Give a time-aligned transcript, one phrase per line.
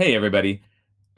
[0.00, 0.62] Hey, everybody.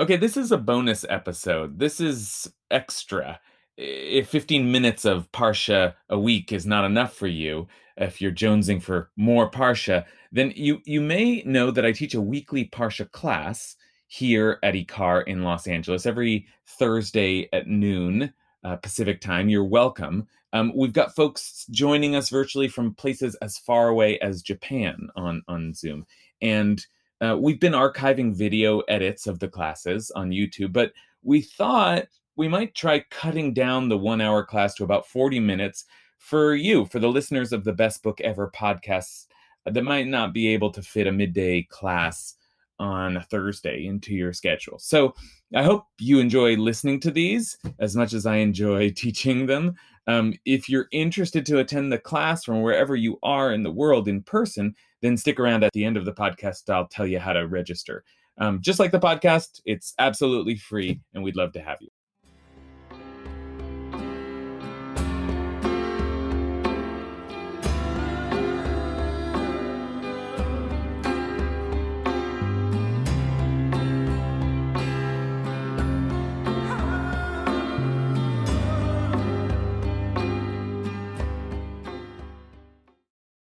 [0.01, 1.79] Okay, this is a bonus episode.
[1.79, 3.39] This is extra.
[3.77, 8.83] If 15 minutes of Parsha a week is not enough for you, if you're jonesing
[8.83, 13.77] for more Parsha, then you, you may know that I teach a weekly Parsha class
[14.09, 19.49] here at IKAR in Los Angeles every Thursday at noon uh, Pacific time.
[19.49, 20.27] You're welcome.
[20.53, 25.41] Um, we've got folks joining us virtually from places as far away as Japan on,
[25.47, 26.05] on Zoom.
[26.41, 26.85] And
[27.23, 32.49] uh, we've been archiving video edits of the classes on YouTube, but we thought we
[32.49, 35.85] might try cutting down the one hour class to about 40 minutes
[36.19, 39.27] for you, for the listeners of the Best Book Ever podcasts
[39.67, 42.35] that might not be able to fit a midday class
[42.79, 44.79] on a Thursday into your schedule.
[44.79, 45.15] So
[45.55, 49.77] I hope you enjoy listening to these as much as I enjoy teaching them.
[50.09, 54.09] Um, if you're interested to attend the class from wherever you are in the world
[54.09, 56.71] in person, then stick around at the end of the podcast.
[56.71, 58.05] I'll tell you how to register.
[58.39, 61.92] Um, just like the podcast, it's absolutely free, and we'd love to have you.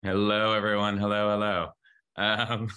[0.05, 0.99] Hello, everyone.
[0.99, 1.69] Hello, hello.
[2.15, 2.67] Um,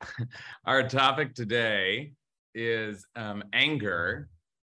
[0.64, 2.12] our topic today
[2.54, 4.28] is um, anger.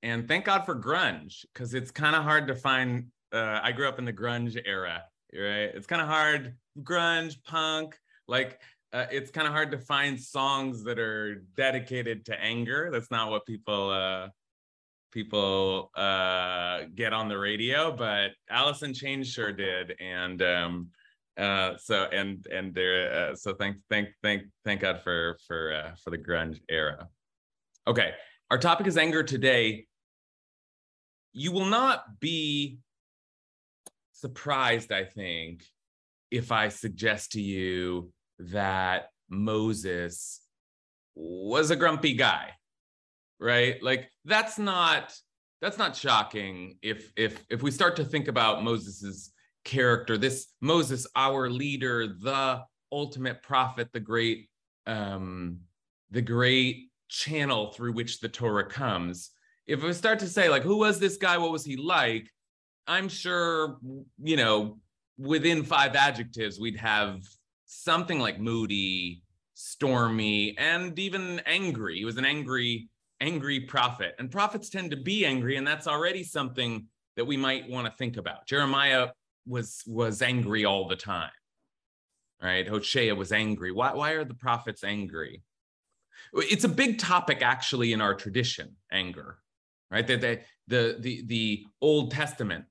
[0.01, 3.07] And thank God for grunge, because it's kind of hard to find.
[3.33, 5.71] Uh, I grew up in the grunge era, right?
[5.75, 8.61] It's kind of hard, grunge, punk, like
[8.93, 12.91] uh, it's kind of hard to find songs that are dedicated to anger.
[12.93, 14.29] That's not what people uh,
[15.11, 20.91] people uh, get on the radio, but Alice in Chains sure did, and um,
[21.39, 25.95] uh, so and and there uh, so thank thank thank thank god for for uh,
[26.03, 27.07] for the grunge era.
[27.87, 28.13] Okay
[28.51, 29.85] our topic is anger today.
[31.33, 32.79] You will not be
[34.11, 35.63] surprised i think
[36.29, 40.41] if i suggest to you that moses
[41.15, 42.51] was a grumpy guy
[43.39, 43.81] right?
[43.81, 45.13] Like that's not
[45.61, 49.31] that's not shocking if if if we start to think about moses's
[49.69, 54.49] character, this Moses, our leader, the ultimate prophet, the great,
[54.87, 55.59] um,
[56.09, 59.29] the great channel through which the Torah comes.
[59.67, 61.37] If we start to say, like, who was this guy?
[61.37, 62.27] What was he like?
[62.87, 63.77] I'm sure,
[64.23, 64.79] you know,
[65.19, 67.21] within five adjectives, we'd have
[67.65, 69.21] something like moody,
[69.53, 71.99] stormy, and even angry.
[71.99, 72.89] He was an angry,
[73.21, 74.15] angry prophet.
[74.17, 77.93] And prophets tend to be angry, and that's already something that we might want to
[77.97, 78.47] think about.
[78.47, 79.09] Jeremiah
[79.49, 81.31] was was angry all the time
[82.41, 82.69] right?
[82.69, 83.73] Hosea was angry.
[83.73, 85.43] Why, why are the prophets angry?
[86.33, 89.39] It's a big topic actually in our tradition anger
[89.91, 90.05] right?
[90.05, 92.65] That the, the the the old testament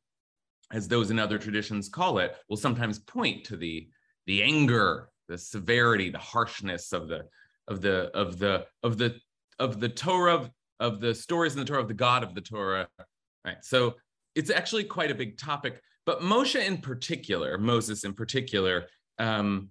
[0.72, 3.88] as those in other traditions call it will sometimes point to the
[4.26, 7.22] the anger the severity the harshness of the
[7.66, 9.16] of the of the of the
[9.58, 12.40] of the torah of, of the stories in the torah of the god of the
[12.40, 12.86] torah
[13.44, 13.56] right?
[13.62, 13.96] So
[14.34, 18.86] it's actually quite a big topic but Moshe in particular, Moses in particular,
[19.18, 19.68] um,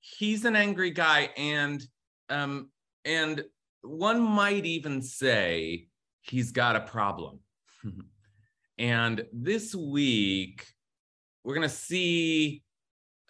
[0.00, 1.80] he's an angry guy, and
[2.30, 2.70] um,
[3.04, 3.44] and
[3.82, 5.86] one might even say
[6.22, 7.38] he's got a problem.
[8.78, 10.66] and this week,
[11.44, 12.64] we're gonna see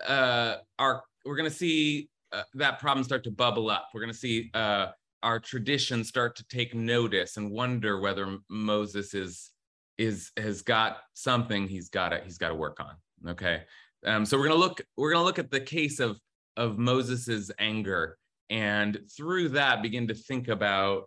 [0.09, 3.91] uh, our we're gonna see uh, that problem start to bubble up.
[3.93, 4.87] We're gonna see uh,
[5.23, 9.51] our tradition start to take notice and wonder whether Moses is
[9.99, 13.31] is has got something he's got to he's got to work on.
[13.31, 13.63] Okay,
[14.05, 16.19] um, so we're gonna look we're gonna look at the case of
[16.57, 18.19] of Moses's anger,
[18.51, 21.05] and through that begin to think about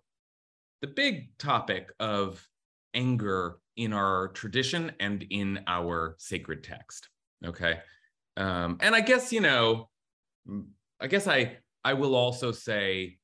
[0.81, 2.45] the big topic of
[2.93, 7.09] anger in our tradition and in our sacred text.
[7.45, 7.79] Okay,
[8.37, 9.89] um, and I guess you know,
[10.99, 13.17] I guess I I will also say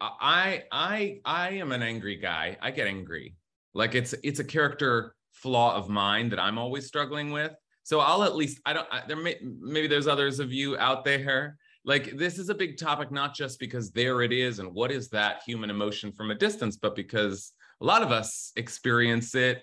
[0.00, 2.56] I I I am an angry guy.
[2.60, 3.36] I get angry
[3.74, 7.52] like it's it's a character flaw of mine that I'm always struggling with.
[7.82, 11.04] So I'll at least I don't I, there may maybe there's others of you out
[11.04, 14.90] there like this is a big topic not just because there it is and what
[14.90, 19.62] is that human emotion from a distance but because a lot of us experience it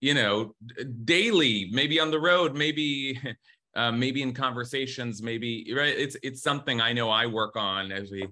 [0.00, 0.54] you know
[1.04, 3.18] daily maybe on the road maybe
[3.76, 8.10] uh, maybe in conversations maybe right it's it's something i know i work on as
[8.10, 8.26] we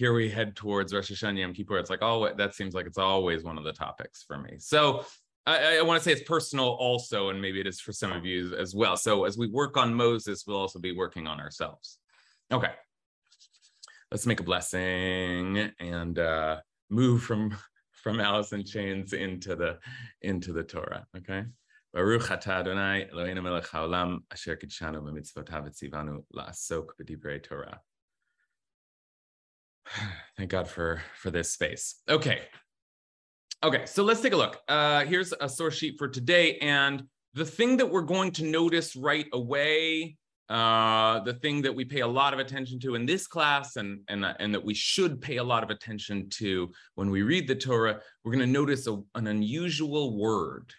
[0.00, 1.76] here we head towards Rosh Hashanah Yom Kippur.
[1.76, 4.52] It's like, oh, that seems like it's always one of the topics for me.
[4.58, 5.04] So
[5.46, 8.24] I, I want to say it's personal also, and maybe it is for some of
[8.24, 8.96] you as well.
[8.96, 11.98] So as we work on Moses, we'll also be working on ourselves.
[12.50, 12.70] Okay.
[14.10, 16.56] let's make a blessing and uh,
[16.88, 17.54] move from
[17.92, 19.78] from Alice in Chains into the
[20.22, 21.04] into the Torah.
[21.14, 21.44] Okay.
[21.92, 27.80] Baruch atah Adonai Eloheinu melech haolam asher kidshanu b'mitzvotav etzivanu la'asok b'divrei Torah.
[30.36, 31.96] Thank God for for this space.
[32.08, 32.42] Okay.
[33.62, 34.58] Okay, so let's take a look.
[34.68, 37.02] Uh, here's a source sheet for today, and
[37.34, 40.16] the thing that we're going to notice right away
[40.50, 44.00] uh, the thing that we pay a lot of attention to in this class and,
[44.08, 47.54] and, and that we should pay a lot of attention to when we read the
[47.54, 50.72] Torah, we're going to notice a, an unusual word.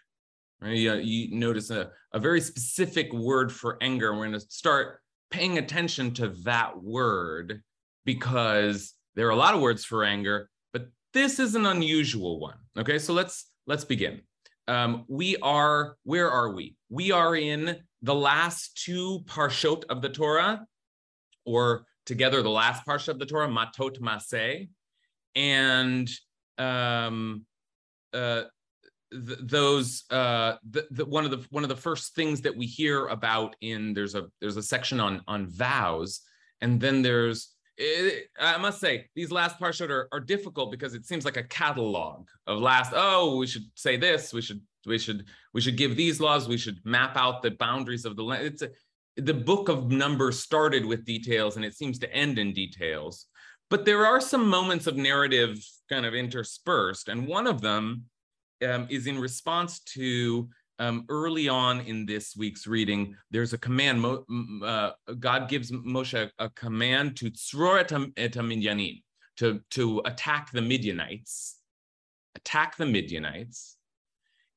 [0.59, 0.75] Right?
[0.75, 4.11] You, you notice a, a very specific word for anger.
[4.11, 4.99] We're going to start
[5.29, 7.63] paying attention to that word
[8.03, 12.57] because there are a lot of words for anger, but this is an unusual one.
[12.77, 14.21] Okay, so let's let's begin.
[14.67, 16.75] Um, we are, where are we?
[16.89, 20.65] We are in the last two parshot of the Torah,
[21.45, 24.69] or together the last parsha of the Torah, Matot Masei,
[25.35, 26.09] and
[26.57, 27.45] um,
[28.13, 28.43] uh,
[29.11, 30.55] th- those uh,
[31.05, 34.27] one of the one of the first things that we hear about in there's a
[34.39, 36.21] there's a section on on vows,
[36.61, 37.49] and then there's
[37.81, 41.43] it, I must say these last parshot are, are difficult because it seems like a
[41.43, 42.93] catalog of last.
[42.95, 44.33] Oh, we should say this.
[44.33, 46.47] We should we should we should give these laws.
[46.47, 48.45] We should map out the boundaries of the land.
[48.45, 48.69] It's a,
[49.17, 53.27] the book of Numbers started with details and it seems to end in details.
[53.69, 55.57] But there are some moments of narrative
[55.89, 58.05] kind of interspersed, and one of them
[58.67, 60.49] um, is in response to
[60.81, 64.03] um, early on in this week's reading, there's a command.
[64.03, 68.33] Uh, God gives Moshe a, a command to tzror et
[69.37, 71.59] to to attack the Midianites,
[72.35, 73.77] attack the Midianites,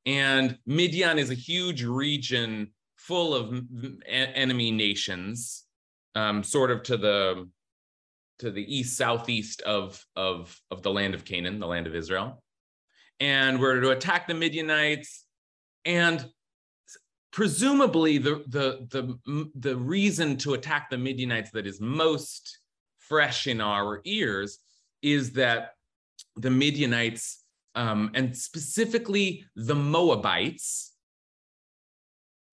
[0.07, 3.63] and Midian is a huge region full of
[4.07, 5.65] enemy nations,
[6.15, 7.49] um, sort of to the
[8.39, 12.43] to the east southeast of of of the land of Canaan, the land of Israel,
[13.21, 15.24] and we're to attack the Midianites
[15.85, 16.29] and
[17.33, 22.61] presumably the, the, the, the reason to attack the Midianites that is most
[22.99, 24.61] fresh in our ears
[25.03, 25.71] is that
[26.37, 27.43] the Midianites,
[27.75, 30.93] um, and specifically the Moabites,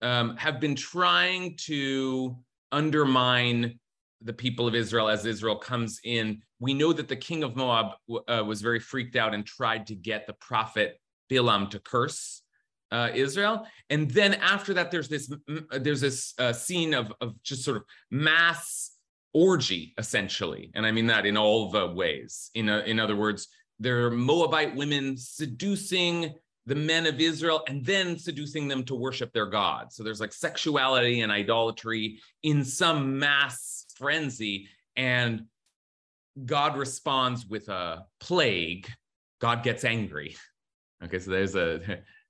[0.01, 2.35] um, have been trying to
[2.71, 3.79] undermine
[4.23, 6.41] the people of Israel as Israel comes in.
[6.59, 7.93] We know that the king of Moab
[8.27, 10.99] uh, was very freaked out and tried to get the prophet
[11.29, 12.41] Bilam to curse
[12.91, 13.65] uh, Israel.
[13.89, 15.31] And then after that, there's this
[15.71, 18.91] there's this uh, scene of of just sort of mass
[19.33, 22.51] orgy, essentially, and I mean that in all the ways.
[22.53, 23.47] In a, in other words,
[23.79, 26.33] there are Moabite women seducing
[26.67, 29.91] the men of Israel and then seducing them to worship their God.
[29.91, 35.45] So there's like sexuality and idolatry in some mass frenzy, and
[36.45, 38.87] God responds with a plague.
[39.39, 40.35] God gets angry.
[41.03, 41.79] Okay, so there's a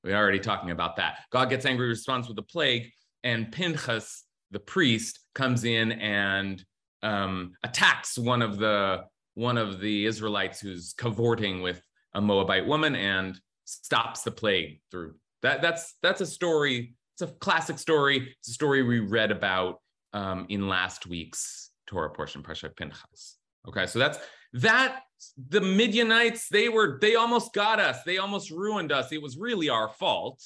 [0.04, 1.20] we're already talking about that.
[1.32, 2.92] God gets angry, responds with a plague,
[3.24, 6.64] and Pinchas, the priest, comes in and
[7.04, 9.04] um, attacks one of the
[9.36, 11.82] one of the Israelites who's cavorting with
[12.14, 15.62] a Moabite woman and stops the plague through that.
[15.62, 16.96] That's that's a story.
[17.14, 18.36] It's a classic story.
[18.40, 19.82] It's a story we read about
[20.14, 23.38] um, in last week's Torah portion, Parshat Pinchas.
[23.68, 24.18] Okay, so that's
[24.54, 25.02] that
[25.50, 28.04] the Midianites, they were, they almost got us.
[28.04, 29.12] They almost ruined us.
[29.12, 30.44] It was really our fault.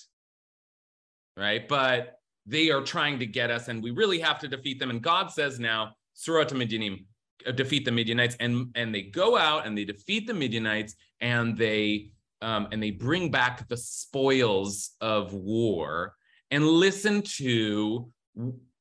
[1.37, 1.67] Right.
[1.67, 4.89] But they are trying to get us, and we really have to defeat them.
[4.89, 7.05] And God says now, Surah to Midianim,
[7.45, 8.35] uh, defeat the Midianites.
[8.39, 12.91] And and they go out and they defeat the Midianites and they um, and they
[12.91, 16.13] bring back the spoils of war
[16.51, 18.09] and listen to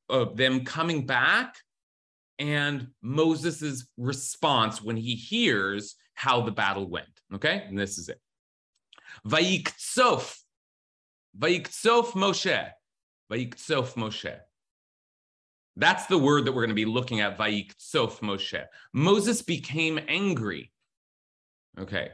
[0.09, 1.55] uh, them coming back
[2.39, 7.07] and Moses's response when he hears how the battle went.
[7.33, 8.19] Okay, and this is it.
[9.27, 10.37] Vayiksof,
[11.37, 12.69] Vayiksof Moshe,
[13.31, 14.35] Vayiksof Moshe.
[15.77, 17.37] That's the word that we're going to be looking at.
[17.37, 18.63] Vayiksof Moshe.
[18.93, 20.71] Moses became angry.
[21.79, 22.11] Okay,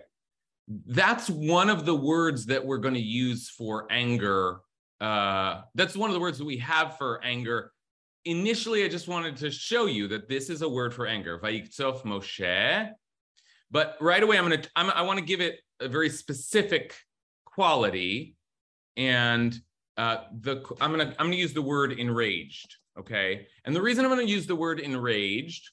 [0.87, 4.59] that's one of the words that we're going to use for anger.
[4.99, 7.71] Uh, that's one of the words that we have for anger
[8.25, 12.03] initially, I just wanted to show you that this is a word for anger, Vayiktsov
[12.03, 12.89] Moshe.
[13.69, 16.95] But right away, I'm gonna I'm, I want to give it a very specific
[17.45, 18.35] quality,
[18.97, 19.57] and
[19.97, 22.75] uh, the I'm gonna I'm gonna use the word enraged.
[22.99, 25.69] Okay, and the reason I'm gonna use the word enraged,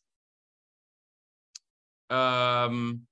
[2.11, 3.03] um,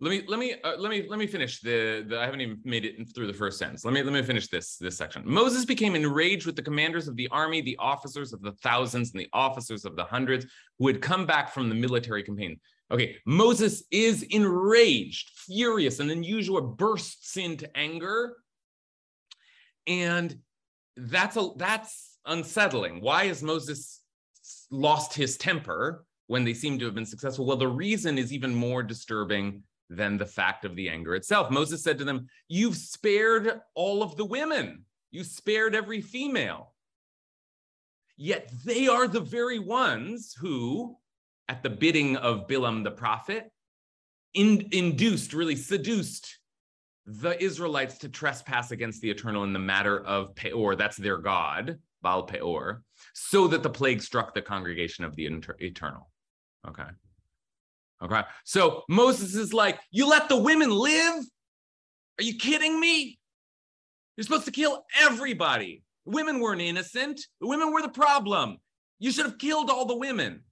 [0.00, 2.60] let me let me uh, let me let me finish the, the I haven't even
[2.64, 3.84] made it through the first sentence.
[3.84, 5.22] Let me let me finish this this section.
[5.24, 9.20] Moses became enraged with the commanders of the army, the officers of the thousands, and
[9.20, 10.46] the officers of the hundreds
[10.78, 12.60] who had come back from the military campaign.
[12.92, 18.36] Okay, Moses is enraged, furious, and Yeshua bursts into anger.
[19.88, 20.38] And
[20.96, 23.00] that's a that's unsettling.
[23.00, 24.00] Why has Moses
[24.70, 27.46] lost his temper when they seem to have been successful?
[27.46, 31.50] Well, the reason is even more disturbing than the fact of the anger itself.
[31.50, 36.74] Moses said to them, You've spared all of the women, you spared every female.
[38.16, 40.96] Yet they are the very ones who,
[41.48, 43.50] at the bidding of Bilam the prophet,
[44.34, 46.38] in, induced, really seduced
[47.06, 51.78] the Israelites to trespass against the eternal in the matter of Peor, that's their god,
[52.02, 52.82] Baal Peor,
[53.14, 55.26] so that the plague struck the congregation of the
[55.60, 56.10] eternal.
[56.66, 56.84] Okay.
[58.02, 58.22] Okay.
[58.44, 61.24] So Moses is like, You let the women live?
[62.18, 63.18] Are you kidding me?
[64.16, 65.82] You're supposed to kill everybody.
[66.04, 67.20] Women weren't innocent.
[67.40, 68.58] The women were the problem.
[68.98, 70.42] You should have killed all the women.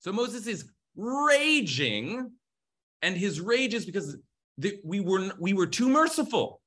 [0.00, 2.30] So Moses is raging,
[3.02, 4.16] and his rage is because
[4.84, 6.60] we were we were too merciful.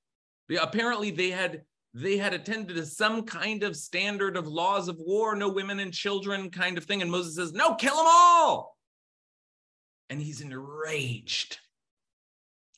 [0.59, 5.35] Apparently, they had they had attended to some kind of standard of laws of war,
[5.35, 7.01] no women and children kind of thing.
[7.01, 8.75] And Moses says, No, kill them all.
[10.13, 11.57] And he's enraged.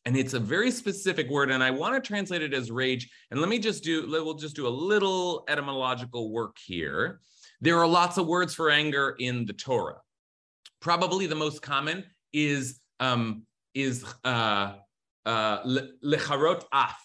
[0.06, 3.10] And it's a very specific word, and I want to translate it as rage.
[3.30, 7.20] And let me just do, we'll just do a little etymological work here.
[7.60, 10.00] There are lots of words for anger in the Torah.
[10.80, 14.76] Probably the most common is um, is uh,
[15.26, 15.64] uh,
[16.02, 16.96] lecharot af.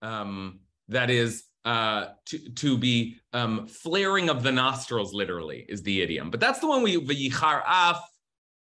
[0.00, 6.00] Um, that is uh, to, to be um, flaring of the nostrils, literally, is the
[6.00, 6.30] idiom.
[6.30, 8.00] But that's the one we, v'yichar af,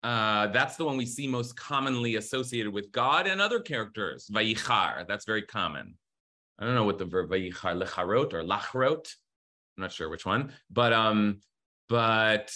[0.02, 4.28] uh, that's the one we see most commonly associated with God and other characters.
[4.32, 5.94] Vayichar, that's very common.
[6.58, 9.12] I don't know what the verb vayichar, lecharot or lachrot.
[9.76, 11.40] I'm not sure which one, but um,
[11.88, 12.54] but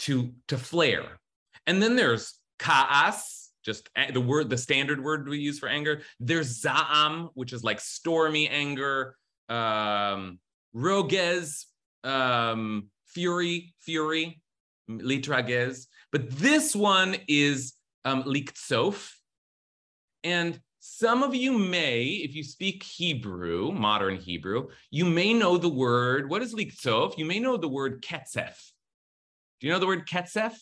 [0.00, 1.18] to to flare.
[1.66, 6.02] And then there's kaas, just the word, the standard word we use for anger.
[6.20, 9.16] There's zaam, which is like stormy anger.
[9.48, 10.38] Um,
[10.72, 11.66] rogez,
[12.04, 14.40] um, fury, fury,
[14.88, 15.86] litragez.
[16.10, 17.74] But this one is
[18.04, 19.10] um, liktsof.
[20.24, 25.68] And some of you may, if you speak Hebrew, modern Hebrew, you may know the
[25.68, 27.16] word, what is liktsof?
[27.16, 28.56] You may know the word ketzef.
[29.60, 30.54] Do you know the word ketzef?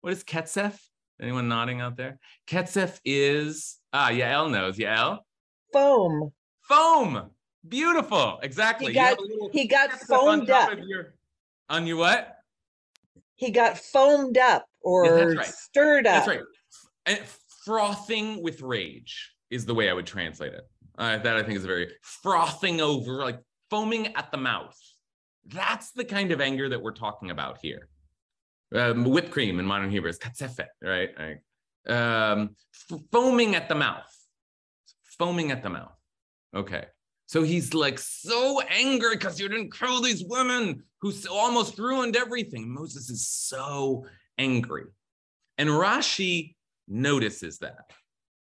[0.00, 0.78] What is ketzef?
[1.20, 2.18] Anyone nodding out there?
[2.46, 4.78] Ketzef is, ah, Yael knows.
[4.78, 5.18] Yael?
[5.72, 6.32] Foam.
[6.62, 7.30] Foam.
[7.66, 8.38] Beautiful.
[8.42, 8.88] Exactly.
[8.88, 9.18] He got,
[9.52, 10.78] he got foamed up.
[10.86, 11.14] Your,
[11.68, 12.37] on your what?
[13.38, 15.46] He got foamed up or right.
[15.46, 16.26] stirred up.
[16.26, 16.40] That's right.
[17.06, 17.20] And
[17.64, 20.68] frothing with rage is the way I would translate it.
[20.98, 23.38] Uh, that I think is very frothing over, like
[23.70, 24.76] foaming at the mouth.
[25.46, 27.88] That's the kind of anger that we're talking about here.
[28.74, 31.38] Um, whipped cream in modern Hebrew is katsefet, right?
[31.88, 32.56] Um,
[33.12, 34.12] foaming at the mouth.
[35.16, 35.96] Foaming at the mouth.
[36.56, 36.86] Okay.
[37.28, 42.72] So he's like so angry because you didn't kill these women who almost ruined everything.
[42.72, 44.06] Moses is so
[44.38, 44.84] angry.
[45.58, 46.54] And Rashi
[46.88, 47.92] notices that.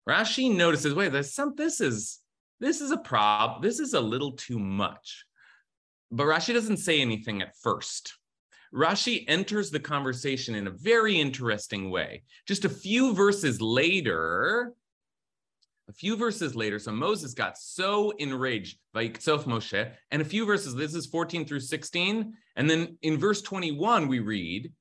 [0.08, 2.20] Rashi notices, wait, there's some, this is,
[2.58, 5.26] this is a prob, this is a little too much.
[6.10, 8.14] But Rashi doesn't say anything at first.
[8.74, 12.22] Rashi enters the conversation in a very interesting way.
[12.46, 14.72] Just a few verses later,
[15.90, 20.46] a few verses later, so Moses got so enraged by Yiktsof Moshe, and a few
[20.46, 22.32] verses, this is 14 through 16.
[22.54, 24.72] And then in verse 21, we read,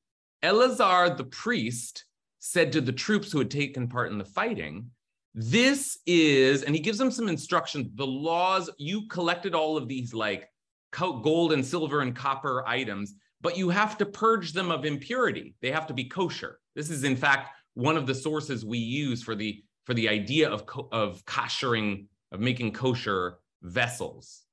[0.44, 2.06] Eleazar the priest
[2.38, 4.92] said to the troops who had taken part in the fighting,
[5.34, 7.90] This is, and he gives them some instructions.
[7.96, 10.48] The laws, you collected all of these like
[10.92, 15.56] gold and silver and copper items, but you have to purge them of impurity.
[15.64, 16.60] They have to be kosher.
[16.76, 20.48] This is, in fact, one of the sources we use for the for the idea
[20.48, 24.44] of of koshering of making kosher vessels.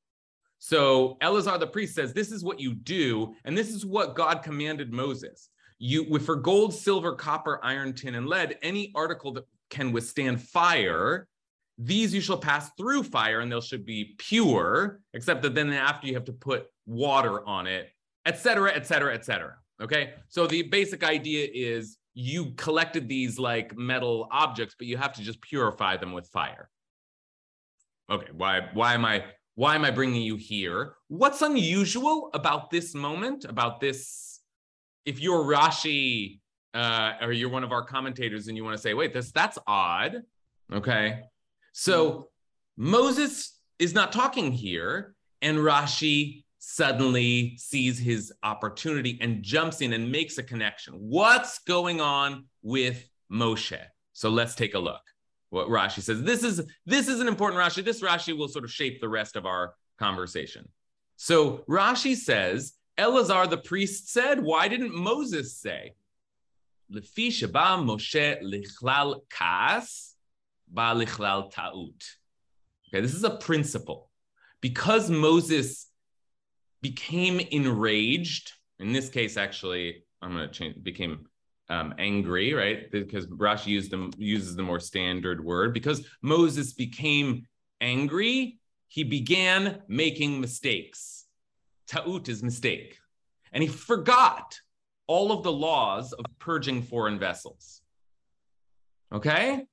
[0.58, 4.42] So Eleazar the priest says, This is what you do, and this is what God
[4.42, 9.92] commanded Moses you for gold, silver, copper, iron, tin, and lead, any article that can
[9.92, 11.28] withstand fire,
[11.76, 16.06] these you shall pass through fire and they should be pure, except that then after
[16.06, 17.90] you have to put water on it,
[18.24, 19.56] etc., etc., etc.
[19.82, 20.14] Okay.
[20.28, 25.22] So the basic idea is you collected these like metal objects, but you have to
[25.22, 26.70] just purify them with fire.
[28.10, 28.30] Okay.
[28.32, 30.94] Why, why am I, why am I bringing you here?
[31.08, 34.40] What's unusual about this moment, about this
[35.04, 36.40] if you're Rashi
[36.72, 39.58] uh, or you're one of our commentators and you want to say, wait, this that's
[39.66, 40.22] odd.
[40.72, 41.20] Okay.
[41.72, 42.28] So
[42.78, 50.10] Moses is not talking here, and Rashi suddenly sees his opportunity and jumps in and
[50.10, 50.94] makes a connection.
[50.94, 53.78] What's going on with Moshe?
[54.12, 55.00] So let's take a look.
[55.50, 56.22] What Rashi says.
[56.22, 57.84] This is this is an important Rashi.
[57.84, 60.68] This Rashi will sort of shape the rest of our conversation.
[61.16, 65.94] So Rashi says, Elazar the priest said, why didn't Moses say?
[66.90, 70.14] Moshe lichlal kas
[70.68, 72.04] ba lichlal ta'ut.
[72.88, 74.10] Okay, this is a principle.
[74.60, 75.86] Because Moses
[76.90, 81.26] became enraged, in this case, actually, I'm going to change, became
[81.68, 82.88] um, angry, right?
[82.92, 85.74] Because Rashi used them, uses the more standard word.
[85.74, 87.46] Because Moses became
[87.80, 91.24] angry, he began making mistakes.
[91.88, 92.98] Ta'ut is mistake.
[93.52, 94.60] And he forgot
[95.08, 97.80] all of the laws of purging foreign vessels.
[99.10, 99.66] Okay?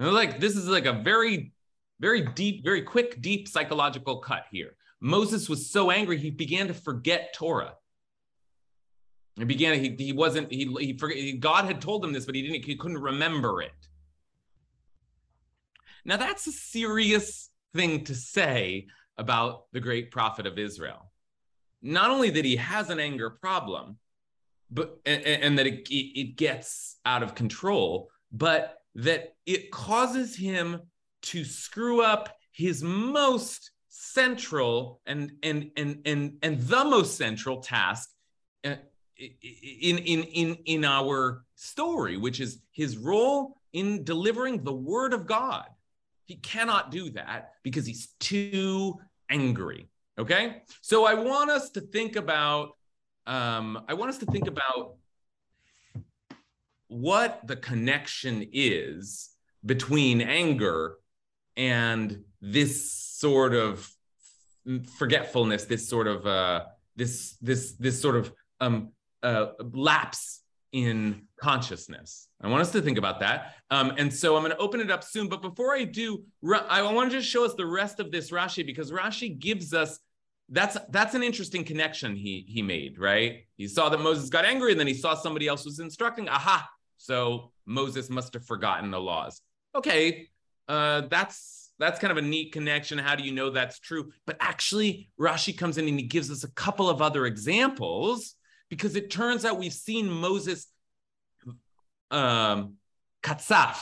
[0.00, 1.52] Like this is like a very,
[2.00, 4.74] very deep, very quick, deep psychological cut here.
[5.04, 7.74] Moses was so angry, he began to forget Torah.
[9.34, 12.42] He began, he, he wasn't, he, he forget, God had told him this, but he
[12.42, 13.72] didn't, he couldn't remember it.
[16.04, 18.86] Now that's a serious thing to say
[19.18, 21.10] about the great prophet of Israel.
[21.82, 23.98] Not only that he has an anger problem,
[24.70, 30.82] but and, and that it, it gets out of control, but that it causes him
[31.22, 38.08] to screw up his most central and and and and and the most central task
[38.64, 38.76] uh,
[39.18, 45.26] in in in in our story which is his role in delivering the word of
[45.26, 45.66] god.
[46.24, 50.62] He cannot do that because he's too angry okay?
[50.80, 52.76] So i want us to think about
[53.24, 54.96] um, I want us to think about
[56.88, 59.30] what the connection is
[59.64, 60.96] between anger
[61.56, 63.88] and this sort of
[64.98, 66.64] forgetfulness, this sort of uh,
[66.96, 68.90] this this this sort of um,
[69.22, 70.40] uh, lapse
[70.72, 72.28] in consciousness.
[72.40, 73.56] I want us to think about that.
[73.70, 75.28] Um, and so I'm going to open it up soon.
[75.28, 76.24] But before I do,
[76.68, 79.98] I want to just show us the rest of this Rashi because Rashi gives us
[80.48, 83.44] that's that's an interesting connection he he made, right?
[83.56, 86.28] He saw that Moses got angry, and then he saw somebody else was instructing.
[86.28, 86.68] Aha!
[86.98, 89.40] So Moses must have forgotten the laws.
[89.74, 90.28] Okay,
[90.68, 92.98] uh, that's that's kind of a neat connection.
[92.98, 94.12] How do you know that's true?
[94.26, 98.34] But actually, Rashi comes in and he gives us a couple of other examples
[98.68, 100.68] because it turns out we've seen Moses
[102.12, 102.74] um,
[103.22, 103.78] katsaf,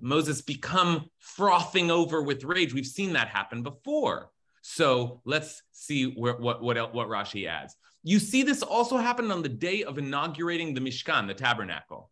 [0.00, 2.74] Moses become frothing over with rage.
[2.74, 4.30] We've seen that happen before.
[4.62, 7.76] So let's see where, what, what, what Rashi adds.
[8.02, 12.10] You see this also happened on the day of inaugurating the Mishkan, the tabernacle.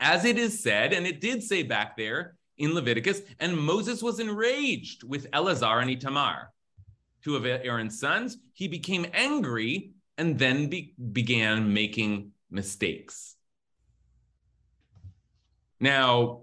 [0.00, 4.20] As it is said, and it did say back there in Leviticus, and Moses was
[4.20, 6.46] enraged with Eleazar and Itamar,
[7.22, 8.38] two of Aaron's sons.
[8.52, 13.36] He became angry and then be, began making mistakes.
[15.80, 16.42] Now,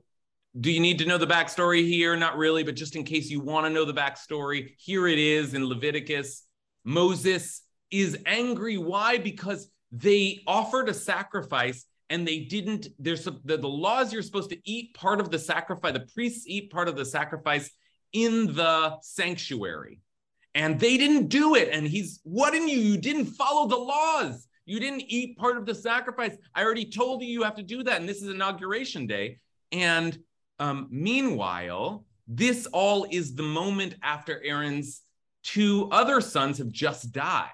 [0.60, 2.16] do you need to know the backstory here?
[2.16, 5.54] Not really, but just in case you want to know the backstory, here it is
[5.54, 6.44] in Leviticus.
[6.84, 8.78] Moses is angry.
[8.78, 9.18] Why?
[9.18, 12.88] Because they offered a sacrifice and they didn't.
[12.98, 16.72] There's the, the laws you're supposed to eat part of the sacrifice, the priests eat
[16.72, 17.70] part of the sacrifice
[18.14, 20.02] in the sanctuary.
[20.56, 21.70] And they didn't do it.
[21.72, 22.80] And he's, what in you?
[22.80, 24.48] You didn't follow the laws.
[24.66, 26.36] You didn't eat part of the sacrifice.
[26.56, 28.00] I already told you you have to do that.
[28.00, 29.40] And this is inauguration day.
[29.72, 30.18] And
[30.58, 35.02] um, meanwhile, this all is the moment after Aaron's
[35.44, 37.50] two other sons have just died.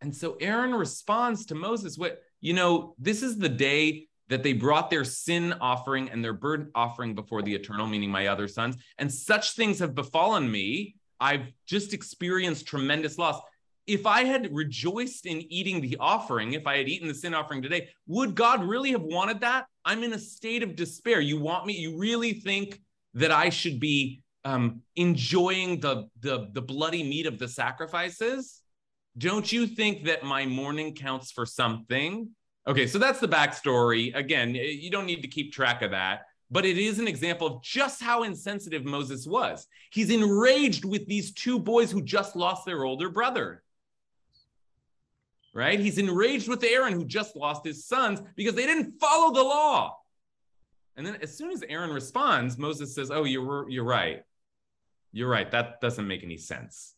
[0.00, 4.52] And so Aaron responds to Moses, what, you know, this is the day that they
[4.52, 8.76] brought their sin offering and their burnt offering before the eternal, meaning my other sons.
[8.98, 10.96] And such things have befallen me.
[11.18, 13.40] I've just experienced tremendous loss
[13.88, 17.62] if I had rejoiced in eating the offering, if I had eaten the sin offering
[17.62, 19.64] today, would God really have wanted that?
[19.84, 21.20] I'm in a state of despair.
[21.20, 22.80] You want me, you really think
[23.14, 28.60] that I should be um, enjoying the, the, the bloody meat of the sacrifices?
[29.18, 32.30] Don't you think that my mourning counts for something?
[32.66, 34.14] Okay, so that's the backstory.
[34.14, 37.46] Again, eh, you don't need to keep track of that, but it is an example
[37.46, 39.66] of just how insensitive Moses was.
[39.90, 43.62] He's enraged with these two boys who just lost their older brother
[45.58, 45.80] right?
[45.80, 49.98] He's enraged with Aaron, who just lost his sons because they didn't follow the law.
[50.96, 54.22] And then as soon as Aaron responds, Moses says, Oh, you're, you're right.
[55.12, 55.50] You're right.
[55.50, 56.94] That doesn't make any sense.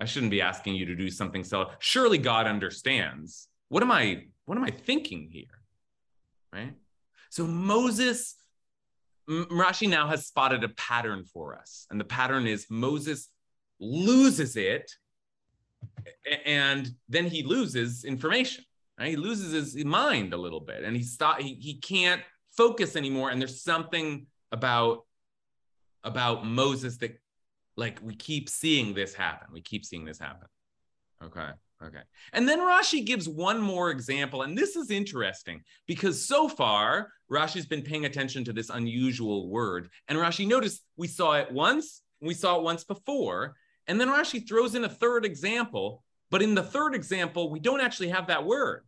[0.00, 3.48] I shouldn't be asking you to do something so surely God understands.
[3.68, 5.44] What am I what am I thinking here?
[6.52, 6.74] Right?
[7.30, 8.36] So Moses
[9.28, 11.86] Rashi now has spotted a pattern for us.
[11.90, 13.28] And the pattern is Moses
[13.80, 14.90] loses it
[16.46, 18.64] and then he loses information.
[18.98, 19.10] Right?
[19.10, 21.40] He loses his mind a little bit, and he stop.
[21.40, 22.22] He, he can't
[22.56, 23.30] focus anymore.
[23.30, 25.04] And there's something about
[26.04, 27.18] about Moses that,
[27.76, 29.48] like, we keep seeing this happen.
[29.52, 30.48] We keep seeing this happen.
[31.22, 31.50] Okay.
[31.82, 32.02] Okay.
[32.32, 34.42] And then Rashi gives one more example.
[34.42, 39.90] And this is interesting because so far, Rashi's been paying attention to this unusual word.
[40.08, 43.56] And Rashi noticed we saw it once, we saw it once before.
[43.86, 46.04] And then Rashi throws in a third example.
[46.30, 48.84] But in the third example, we don't actually have that word.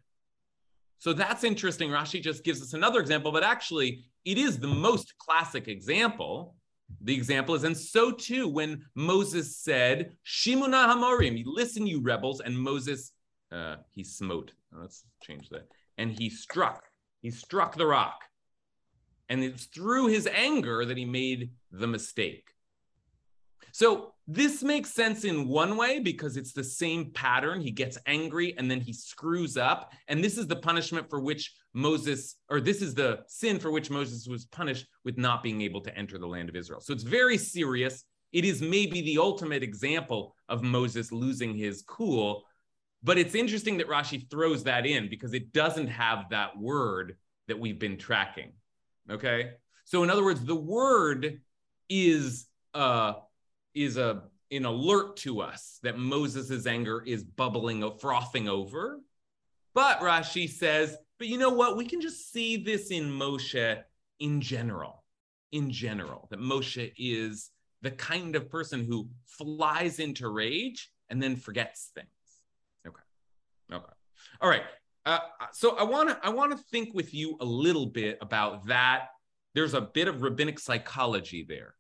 [0.99, 1.91] So that's interesting.
[1.91, 6.56] Rashi just gives us another example, but actually, it is the most classic example
[7.01, 12.59] the example is, and so too when Moses said, Shimuna Hamorim, listen, you rebels, and
[12.59, 13.13] Moses,
[13.53, 14.53] uh, he smote.
[14.73, 15.69] Let's change that.
[15.99, 16.85] And he struck.
[17.23, 18.21] He struck the rock.
[19.29, 22.49] And it's through his anger that he made the mistake.
[23.73, 27.61] So this makes sense in one way because it's the same pattern.
[27.61, 29.93] He gets angry and then he screws up.
[30.09, 33.89] And this is the punishment for which Moses, or this is the sin for which
[33.89, 36.81] Moses was punished with not being able to enter the land of Israel.
[36.81, 38.05] So it's very serious.
[38.33, 42.43] It is maybe the ultimate example of Moses losing his cool.
[43.05, 47.61] But it's interesting that Rashi throws that in because it doesn't have that word that
[47.61, 48.53] we've been tracking.
[49.09, 49.53] Okay.
[49.85, 51.41] So, in other words, the word
[51.89, 53.13] is uh,
[53.77, 59.01] is a an alert to us that Moses' anger is bubbling, frothing over.
[59.75, 61.77] But Rashi says, but you know what?
[61.77, 63.83] We can just see this in Moshe
[64.21, 65.03] in general.
[65.53, 67.51] In general, that Moshe is
[67.83, 72.09] the kind of person who flies into rage and then forgets things.
[72.87, 73.03] Okay.
[73.73, 73.93] Okay.
[74.41, 74.63] All right.
[75.05, 75.21] Uh,
[75.53, 79.09] so I want to I want to think with you a little bit about that.
[79.55, 81.75] There's a bit of rabbinic psychology there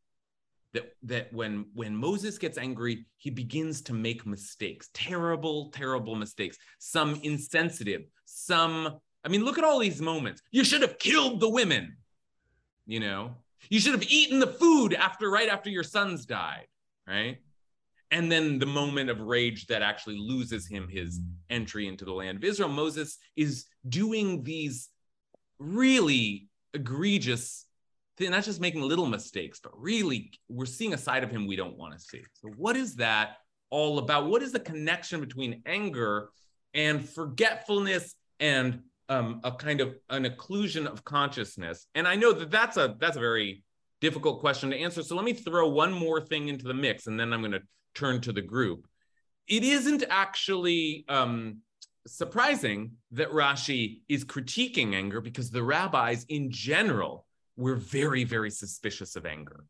[0.74, 6.58] that that when when Moses gets angry, he begins to make mistakes, terrible, terrible mistakes.
[6.78, 8.98] Some insensitive, some.
[9.24, 10.42] I mean, look at all these moments.
[10.52, 11.96] You should have killed the women.
[12.86, 13.36] You know,
[13.68, 16.66] you should have eaten the food after right after your sons died,
[17.06, 17.38] right?
[18.10, 22.38] And then the moment of rage that actually loses him his entry into the land
[22.38, 22.68] of Israel.
[22.68, 24.90] Moses is doing these
[25.58, 27.66] really egregious
[28.20, 31.76] not just making little mistakes, but really we're seeing a side of him we don't
[31.76, 32.22] want to see.
[32.34, 33.36] So, what is that
[33.70, 34.26] all about?
[34.26, 36.30] What is the connection between anger
[36.74, 41.86] and forgetfulness and um, a kind of an occlusion of consciousness?
[41.94, 43.62] And I know that that's a that's a very
[44.00, 45.02] difficult question to answer.
[45.02, 47.62] So let me throw one more thing into the mix, and then I'm going to
[47.94, 48.86] turn to the group.
[49.48, 51.58] It isn't actually um,
[52.06, 59.16] surprising that Rashi is critiquing anger because the rabbis in general we're very, very suspicious
[59.16, 59.64] of anger.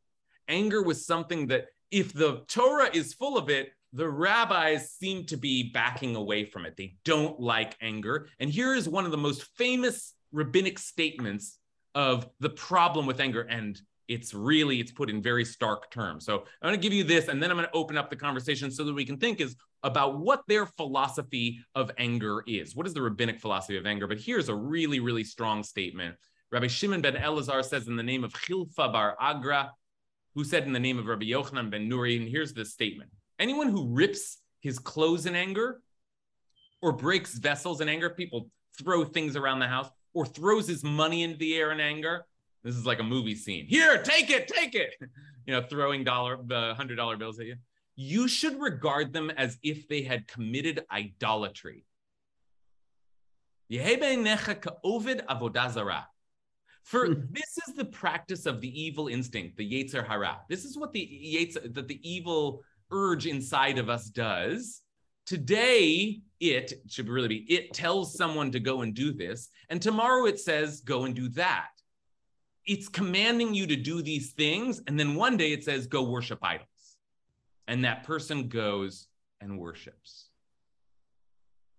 [0.49, 5.37] Anger was something that, if the Torah is full of it, the rabbis seem to
[5.37, 6.77] be backing away from it.
[6.77, 8.29] They don't like anger.
[8.40, 11.59] And here is one of the most famous rabbinic statements
[11.94, 13.42] of the problem with anger.
[13.42, 17.05] And it's really it's put in very stark terms so i'm going to give you
[17.05, 19.40] this and then i'm going to open up the conversation so that we can think
[19.40, 24.07] is about what their philosophy of anger is what is the rabbinic philosophy of anger
[24.07, 26.14] but here's a really really strong statement
[26.57, 29.73] Rabbi Shimon ben Elazar says in the name of Chilfa bar Agra,
[30.35, 33.11] who said in the name of Rabbi Yochanan ben Nuri, and here's the statement.
[33.38, 35.83] Anyone who rips his clothes in anger
[36.81, 41.25] or breaks vessels in anger, people throw things around the house, or throws his money
[41.25, 42.25] into the air in anger.
[42.64, 43.66] This is like a movie scene.
[43.66, 44.95] Here, take it, take it.
[45.47, 47.57] You know, throwing dollar, the hundred dollar bills at you.
[47.97, 51.85] You should regard them as if they had committed idolatry.
[56.87, 57.22] For hmm.
[57.33, 60.38] this is the practice of the evil instinct, the Yetzer Hara.
[60.49, 64.83] This is what the Yetzer, that the evil urge inside of us does.
[65.27, 70.27] Today, it should really be it tells someone to go and do this, and tomorrow
[70.27, 71.70] it says go and do that.
[72.66, 76.38] It's commanding you to do these things, and then one day it says go worship
[76.40, 76.99] idols,
[77.66, 79.09] and that person goes
[79.40, 80.29] and worships.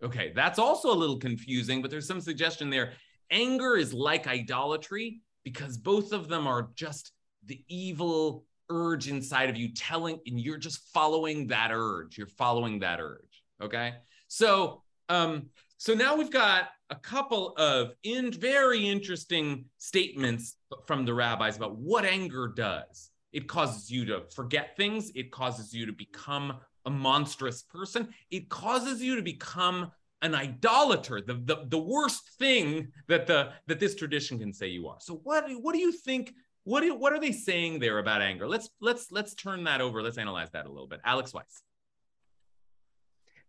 [0.03, 2.91] Okay, that's also a little confusing, but there's some suggestion there
[3.31, 7.11] anger is like idolatry because both of them are just
[7.45, 12.17] the evil urge inside of you telling and you're just following that urge.
[12.17, 13.95] You're following that urge okay?
[14.27, 21.13] So um so now we've got a couple of in very interesting statements from the
[21.13, 23.11] rabbis about what anger does.
[23.31, 25.11] It causes you to forget things.
[25.13, 28.07] It causes you to become a monstrous person.
[28.31, 33.80] It causes you to become an idolater, the, the, the worst thing that the that
[33.80, 34.97] this tradition can say you are.
[34.99, 36.34] So what what do you think?
[36.63, 38.47] What do, what are they saying there about anger?
[38.47, 40.01] Let's let's let's turn that over.
[40.01, 40.99] Let's analyze that a little bit.
[41.06, 41.62] Alex Weiss.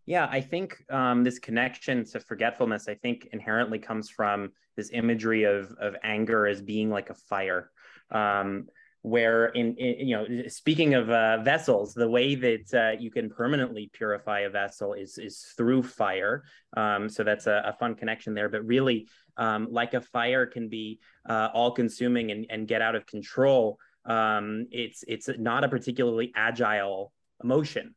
[0.06, 5.44] Yeah, I think um, this connection to forgetfulness, I think inherently comes from this imagery
[5.44, 7.70] of of anger as being like a fire.
[8.10, 8.68] Um,
[9.02, 13.30] where in, in, you know speaking of uh, vessels the way that uh, you can
[13.30, 16.44] permanently purify a vessel is is through fire.
[16.76, 18.48] Um, so that's a, a, fun connection there.
[18.48, 22.96] But really um, like a fire can be uh, all consuming and, and get out
[22.96, 27.12] of control um, it's it's not a particularly agile
[27.44, 27.94] emotion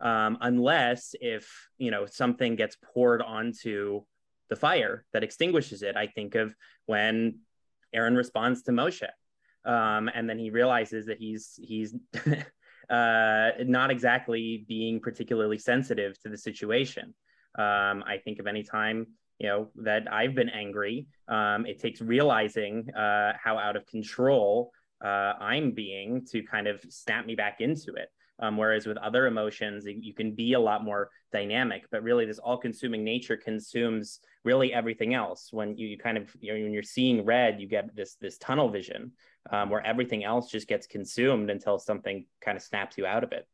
[0.00, 4.02] um, unless if you know something gets poured onto
[4.50, 5.96] the fire that extinguishes it.
[5.96, 6.54] I think of
[6.86, 7.38] when
[7.94, 9.08] aaron responds to moshe
[9.64, 11.94] um, and then he realizes that he's he's
[12.90, 17.14] uh, not exactly being particularly sensitive to the situation.
[17.56, 19.06] Um, I think of any time
[19.38, 24.70] you know that I've been angry, um, it takes realizing uh, how out of control
[25.04, 28.08] uh, I'm being to kind of snap me back into it.
[28.40, 32.40] Um, whereas with other emotions, you can be a lot more dynamic, but really this
[32.40, 35.52] all-consuming nature consumes really everything else.
[35.52, 38.36] When you, you kind of you know, when you're seeing red, you get this this
[38.38, 39.12] tunnel vision
[39.50, 43.32] um, where everything else just gets consumed until something kind of snaps you out of
[43.32, 43.46] it.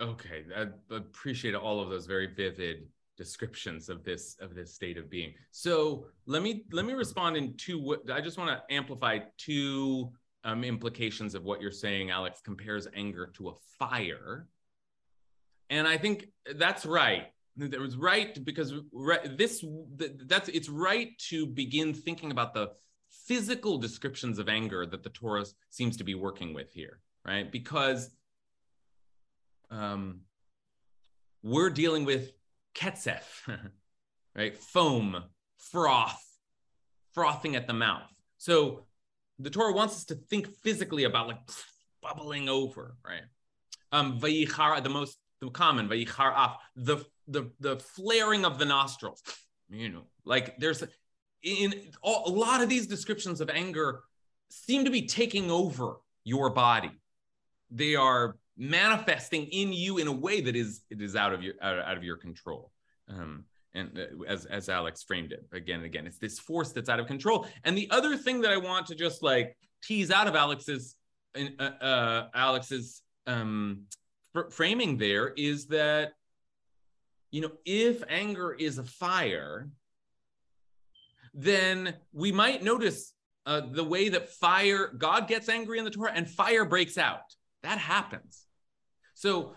[0.00, 5.08] Okay, I appreciate all of those very vivid descriptions of this of this state of
[5.08, 5.32] being.
[5.50, 7.96] So let me let me respond in two.
[8.12, 10.12] I just want to amplify two
[10.44, 14.46] um, implications of what you're saying, Alex, compares anger to a fire.
[15.70, 17.26] And I think that's right.
[17.56, 18.74] That was right because
[19.30, 19.64] this
[20.26, 22.72] that's it's right to begin thinking about the
[23.10, 27.50] physical descriptions of anger that the Torah seems to be working with here, right?
[27.50, 28.10] Because
[29.70, 30.20] um,
[31.42, 32.32] we're dealing with
[32.74, 33.24] ketzef,
[34.36, 34.56] right?
[34.56, 35.24] Foam,
[35.58, 36.22] froth,
[37.12, 38.10] frothing at the mouth.
[38.38, 38.86] So
[39.38, 41.38] the Torah wants us to think physically about like
[42.02, 43.22] bubbling over, right?
[43.92, 49.22] Um, vayichar, the most the common vayichar the the the flaring of the nostrils,
[49.70, 50.82] you know, like there's
[51.46, 54.02] in all, a lot of these descriptions of anger
[54.50, 56.90] seem to be taking over your body.
[57.70, 61.54] They are manifesting in you in a way that is it is out of your
[61.62, 62.72] out, of your control.
[63.08, 66.88] Um, and uh, as as Alex framed it again and again, it's this force that's
[66.88, 67.46] out of control.
[67.64, 70.96] And the other thing that I want to just like tease out of Alex's
[71.36, 73.82] uh, uh, Alex's um,
[74.32, 76.12] fr- framing there is that
[77.30, 79.68] you know if anger is a fire,
[81.36, 83.12] then we might notice
[83.44, 87.34] uh, the way that fire God gets angry in the Torah and fire breaks out.
[87.62, 88.46] That happens.
[89.14, 89.54] So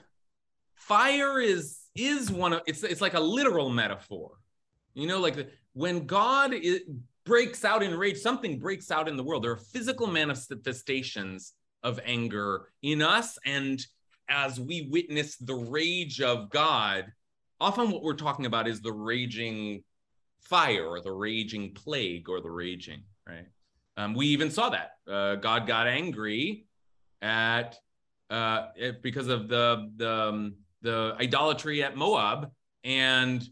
[0.75, 4.31] fire is is one of it's it's like a literal metaphor.
[4.93, 6.81] You know, like the, when God is,
[7.25, 9.43] breaks out in rage, something breaks out in the world.
[9.43, 13.83] There are physical manifestations of anger in us, and
[14.27, 17.05] as we witness the rage of God,
[17.61, 19.83] often what we're talking about is the raging
[20.49, 23.47] fire or the raging plague or the raging, right?
[23.97, 26.65] Um, we even saw that uh, God got angry
[27.21, 27.77] at
[28.29, 28.67] uh,
[29.01, 32.51] because of the the um, the idolatry at Moab,
[32.83, 33.47] and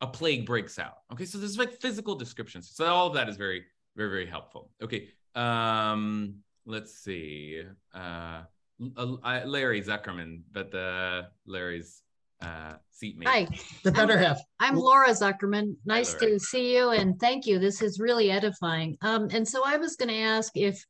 [0.00, 0.98] a plague breaks out.
[1.12, 2.70] Okay, so this is like physical descriptions.
[2.72, 3.64] So all of that is very,
[3.96, 4.70] very, very helpful.
[4.82, 7.62] Okay, um, let's see.
[7.92, 8.42] Uh,
[8.78, 12.02] Larry Zuckerman, but the Larry's
[12.40, 13.28] uh, seatmate.
[13.28, 13.48] Hi,
[13.82, 14.40] the better I'm, half.
[14.60, 15.76] I'm Laura Zuckerman.
[15.84, 17.58] Nice Hi, to see you, and thank you.
[17.58, 18.96] This is really edifying.
[19.02, 20.84] Um, and so I was going to ask if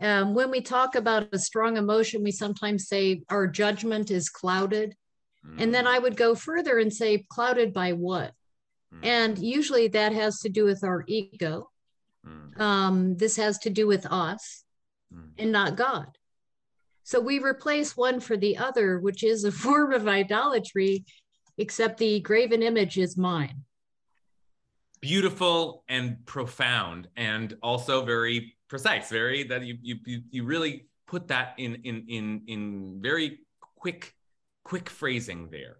[0.00, 4.94] um, when we talk about a strong emotion, we sometimes say our judgment is clouded.
[5.46, 5.62] Mm.
[5.62, 8.32] And then I would go further and say, clouded by what?
[8.94, 9.06] Mm.
[9.06, 11.70] And usually that has to do with our ego.
[12.26, 12.60] Mm.
[12.60, 14.64] Um, this has to do with us
[15.14, 15.30] mm.
[15.38, 16.06] and not God.
[17.04, 21.04] So we replace one for the other, which is a form of idolatry,
[21.58, 23.64] except the graven image is mine.
[25.00, 29.10] Beautiful and profound, and also very precise.
[29.10, 33.40] Very that you you you really put that in in in in very
[33.76, 34.14] quick
[34.64, 35.78] quick phrasing there.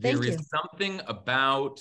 [0.00, 1.80] Thank there is something about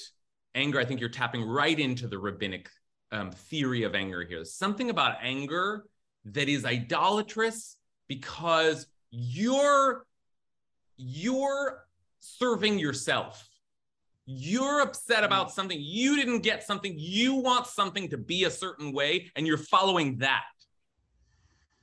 [0.55, 0.79] anger.
[0.79, 2.69] I think you're tapping right into the rabbinic
[3.11, 4.39] um, theory of anger here.
[4.39, 5.85] There's something about anger
[6.25, 7.77] that is idolatrous
[8.09, 10.05] because you're
[10.97, 11.87] you're
[12.19, 13.47] serving yourself.
[14.25, 15.79] You're upset about something.
[15.79, 16.93] You didn't get something.
[16.97, 20.43] You want something to be a certain way, and you're following that.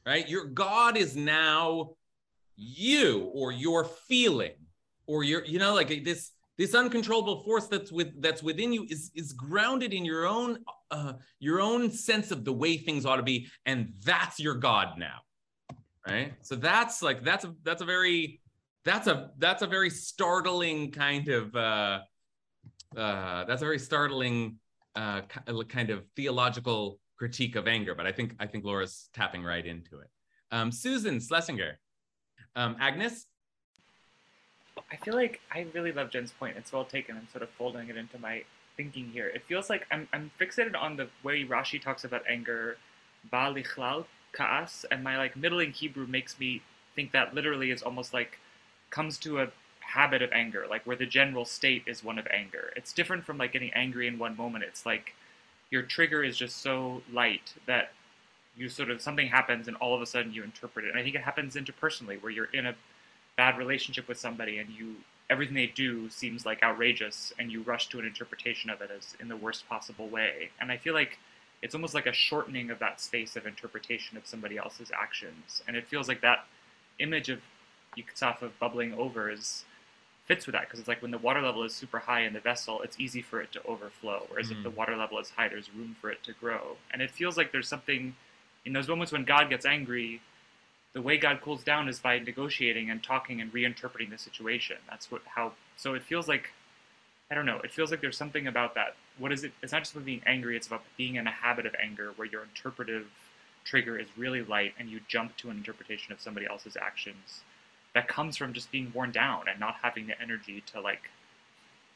[0.05, 0.29] Right?
[0.29, 1.93] Your God is now
[2.57, 4.53] you or your feeling
[5.07, 9.11] or your you know like this this uncontrollable force that's with that's within you is
[9.15, 10.59] is grounded in your own
[10.91, 14.99] uh your own sense of the way things ought to be and that's your god
[14.99, 15.19] now
[16.07, 18.41] right so that's like that's a that's a very
[18.87, 21.99] that's a that's a very startling kind of uh,
[22.97, 24.59] uh, that's a very startling
[24.95, 25.23] uh,
[25.69, 27.95] kind of theological critique of anger.
[27.95, 30.09] But I think I think Laura's tapping right into it.
[30.53, 31.79] Um, Susan Schlesinger,
[32.55, 33.27] um, Agnes.
[34.93, 36.57] I feel like I really love Jen's point.
[36.57, 37.17] It's well taken.
[37.17, 38.45] I'm sort of folding it into my
[38.77, 39.27] thinking here.
[39.27, 42.77] It feels like I'm, I'm fixated on the way Rashi talks about anger,
[44.37, 46.63] kaas, and my like middling Hebrew makes me
[46.95, 48.39] think that literally is almost like
[48.91, 49.49] comes to a
[49.81, 52.73] habit of anger, like where the general state is one of anger.
[52.77, 54.65] It's different from like getting angry in one moment.
[54.65, 55.15] It's like
[55.71, 57.93] your trigger is just so light that
[58.57, 60.91] you sort of something happens and all of a sudden you interpret it.
[60.91, 62.75] And I think it happens interpersonally where you're in a
[63.37, 64.97] bad relationship with somebody and you
[65.29, 69.17] everything they do seems like outrageous and you rush to an interpretation of it as
[69.21, 70.51] in the worst possible way.
[70.61, 71.19] And I feel like
[71.63, 75.63] it's almost like a shortening of that space of interpretation of somebody else's actions.
[75.67, 76.45] And it feels like that
[76.99, 77.41] image of
[78.43, 79.65] of bubbling over is
[80.27, 82.41] fits with that because it's like when the water level is super high in the
[82.41, 84.27] vessel, it's easy for it to overflow.
[84.29, 84.59] Whereas mm.
[84.59, 84.77] if the mm.
[84.77, 86.77] water level is high, there's room for it to grow.
[86.93, 88.15] And it feels like there's something
[88.65, 90.21] in those moments when God gets angry,
[90.93, 94.77] the way God cools down is by negotiating and talking and reinterpreting the situation.
[94.91, 96.51] That's what how so it feels like
[97.31, 98.95] I don't know, it feels like there's something about that.
[99.19, 99.53] What is it?
[99.63, 102.29] It's not just about being angry, it's about being in a habit of anger where
[102.29, 103.07] your interpretive
[103.65, 107.43] trigger is really light and you jump to an interpretation of somebody else's actions
[107.95, 111.11] that comes from just being worn down and not having the energy to like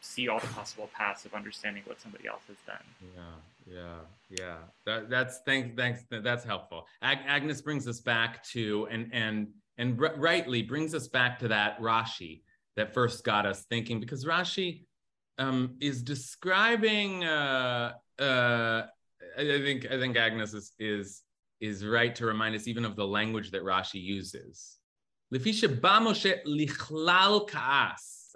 [0.00, 2.82] see all the possible paths of understanding what somebody else has done.
[3.14, 3.98] Yeah, yeah,
[4.30, 4.56] yeah.
[4.86, 6.04] That, that's thanks, thanks.
[6.10, 6.86] That's helpful.
[7.02, 11.78] Ag- Agnes brings us back to and and and rightly brings us back to that
[11.80, 12.42] Rashi
[12.76, 14.84] that first got us thinking because Rashi
[15.40, 17.24] um, is describing.
[17.24, 18.82] Uh, uh,
[19.38, 21.22] I think I think Agnes is is
[21.60, 24.76] is right to remind us even of the language that Rashi uses.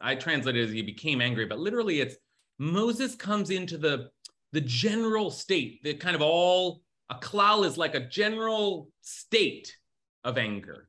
[0.03, 2.17] I translated as he became angry, but literally it's
[2.59, 4.09] Moses comes into the
[4.53, 9.77] the general state, the kind of all a klal is like a general state
[10.23, 10.89] of anger.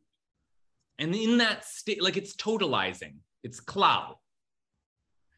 [0.97, 4.15] And in that state, like it's totalizing, it's klal.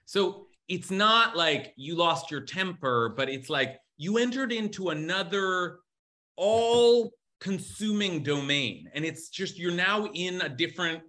[0.06, 5.80] So it's not like you lost your temper, but it's like you entered into another
[6.36, 8.90] all consuming domain.
[8.94, 11.04] And it's just, you're now in a different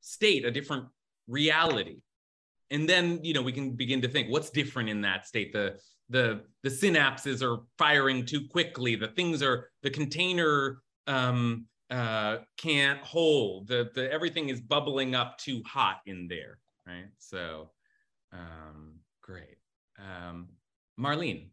[0.00, 0.86] state, a different
[1.28, 1.98] reality.
[2.70, 5.52] And then, you know, we can begin to think what's different in that state?
[5.52, 8.96] The, the, the synapses are firing too quickly.
[8.96, 13.68] The things are, the container um, uh, can't hold.
[13.68, 17.06] The, the, everything is bubbling up too hot in there, right?
[17.18, 17.70] So,
[18.32, 19.56] um, great.
[19.98, 20.48] Um,
[20.98, 21.50] Marlene.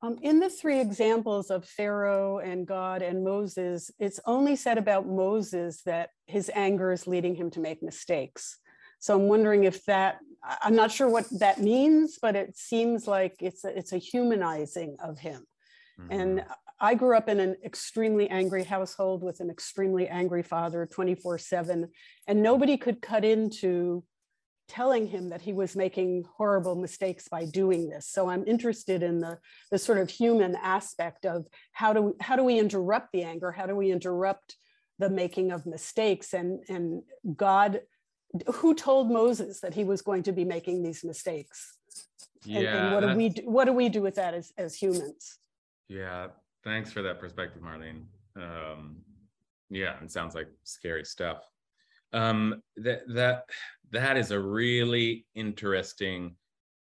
[0.00, 5.08] Um, in the three examples of Pharaoh and God and Moses, it's only said about
[5.08, 8.58] Moses that his anger is leading him to make mistakes.
[9.00, 10.18] So I'm wondering if that,
[10.62, 14.96] I'm not sure what that means, but it seems like it's a, it's a humanizing
[15.02, 15.44] of him.
[16.00, 16.12] Mm-hmm.
[16.12, 16.44] And
[16.80, 21.88] I grew up in an extremely angry household with an extremely angry father 24 7,
[22.26, 24.04] and nobody could cut into
[24.68, 28.06] telling him that he was making horrible mistakes by doing this.
[28.06, 29.38] So I'm interested in the,
[29.70, 33.50] the sort of human aspect of how do, we, how do we interrupt the anger?
[33.50, 34.56] How do we interrupt
[34.98, 36.34] the making of mistakes?
[36.34, 37.02] And, and
[37.34, 37.80] God,
[38.56, 41.74] who told Moses that he was going to be making these mistakes?
[42.44, 44.74] Yeah, and, and what do we do, what do we do with that as, as
[44.74, 45.38] humans?
[45.88, 46.28] Yeah,
[46.64, 48.04] thanks for that perspective, Marlene.
[48.36, 48.96] Um,
[49.70, 51.42] yeah, it sounds like scary stuff.
[52.12, 53.44] Um, that that
[53.90, 56.36] that is a really interesting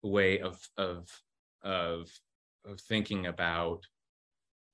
[0.02, 1.10] way of of
[1.62, 2.10] of
[2.65, 3.84] of thinking about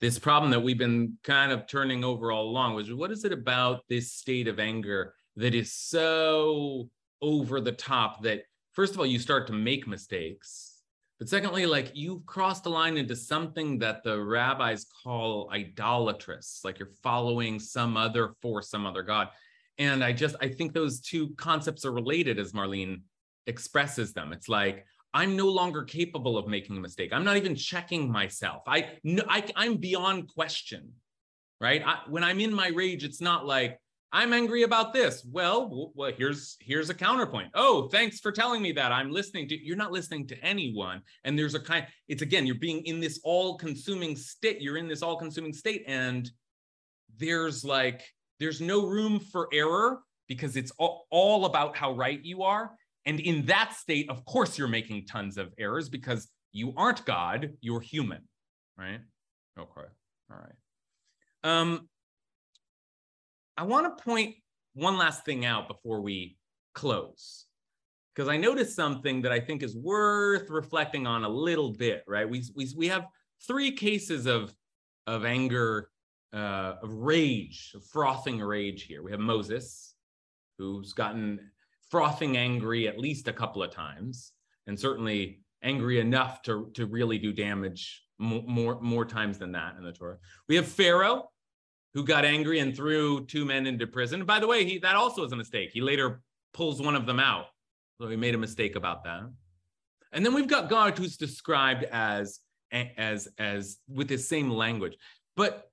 [0.02, 3.34] this problem that we've been kind of turning over all along was what is it
[3.34, 6.90] about this state of anger that is so
[7.22, 10.79] over the top that first of all you start to make mistakes
[11.20, 16.80] but secondly like you've crossed the line into something that the rabbis call idolatrous like
[16.80, 19.30] you're following some other for some other god
[19.80, 23.02] and I just, I think those two concepts are related as Marlene
[23.48, 24.34] expresses them.
[24.34, 27.14] It's like, I'm no longer capable of making a mistake.
[27.14, 28.64] I'm not even checking myself.
[28.68, 28.92] I,
[29.28, 30.92] I I'm beyond question,
[31.60, 31.82] right?
[31.84, 33.80] I, when I'm in my rage, it's not like
[34.12, 35.24] I'm angry about this.
[35.32, 37.50] Well, well, here's here's a counterpoint.
[37.54, 38.92] Oh, thanks for telling me that.
[38.92, 39.64] I'm listening to.
[39.64, 41.86] You're not listening to anyone, and there's a kind.
[42.08, 44.62] It's again, you're being in this all-consuming state.
[44.62, 46.30] You're in this all-consuming state, and
[47.18, 48.02] there's like
[48.40, 52.72] there's no room for error because it's all, all about how right you are.
[53.06, 57.52] And in that state, of course, you're making tons of errors because you aren't God,
[57.62, 58.22] you're human,
[58.78, 59.02] right?
[59.58, 59.88] Okay,
[60.32, 60.56] all right.
[61.44, 61.90] Um,
[63.60, 64.36] I want to point
[64.74, 66.38] one last thing out before we
[66.74, 67.46] close
[68.16, 72.28] because I noticed something that I think is worth reflecting on a little bit, right?
[72.28, 73.08] We, we, we have
[73.46, 74.56] three cases of,
[75.08, 75.90] of anger,
[76.32, 79.04] uh, of rage, of frothing rage here.
[79.04, 79.94] We have Moses,
[80.58, 81.52] who's gotten
[81.92, 84.32] frothing angry at least a couple of times,
[84.68, 89.76] and certainly angry enough to, to really do damage more, more, more times than that
[89.78, 90.18] in the Torah.
[90.48, 91.30] We have Pharaoh,
[91.94, 94.26] who got angry and threw two men into prison.
[94.26, 95.72] By the way, he that also is a mistake.
[95.74, 96.22] He later
[96.54, 97.46] pulls one of them out.
[98.00, 99.22] So he made a mistake about that.
[100.12, 102.40] And then we've got God who's described as
[102.72, 104.96] as as with the same language.
[105.36, 105.70] But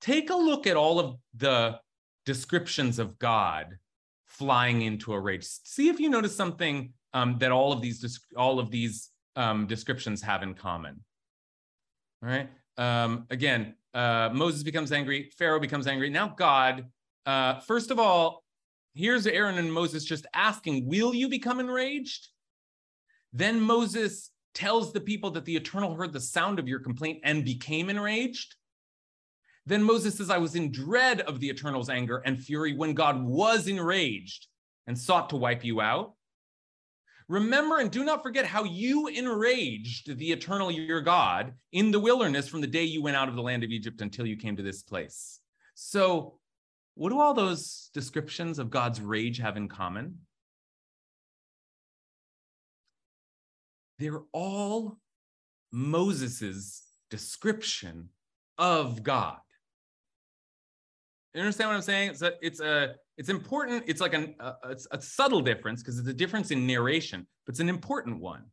[0.00, 1.78] take a look at all of the
[2.24, 3.78] descriptions of God
[4.26, 5.44] flying into a rage.
[5.44, 10.22] See if you notice something um, that all of these all of these um, descriptions
[10.22, 11.00] have in common.
[12.22, 12.48] All right.
[12.78, 15.30] Um, again, uh, Moses becomes angry.
[15.38, 16.10] Pharaoh becomes angry.
[16.10, 16.86] Now God.
[17.24, 18.44] Uh, first of all,
[18.94, 22.28] here's Aaron and Moses just asking, "Will you become enraged?"
[23.32, 27.44] Then Moses tells the people that the Eternal heard the sound of your complaint and
[27.44, 28.54] became enraged.
[29.66, 33.22] Then Moses says, I was in dread of the Eternal's anger and fury when God
[33.22, 34.46] was enraged
[34.86, 36.14] and sought to wipe you out.
[37.28, 42.48] Remember and do not forget how you enraged the eternal your God in the wilderness
[42.48, 44.62] from the day you went out of the land of Egypt until you came to
[44.62, 45.40] this place.
[45.74, 46.38] So,
[46.94, 50.20] what do all those descriptions of God's rage have in common?
[53.98, 54.98] They're all
[55.72, 58.10] Moses's description
[58.56, 59.38] of God.
[61.36, 62.10] You understand what I'm saying?
[62.10, 63.84] It's a, it's a, it's important.
[63.86, 67.52] It's like an, a, it's a subtle difference because it's a difference in narration, but
[67.52, 68.44] it's an important one.